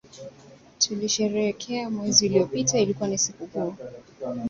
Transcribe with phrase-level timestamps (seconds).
[0.79, 3.75] Tulisherehekea mwezi uliopita ilikuwa ni sikukuu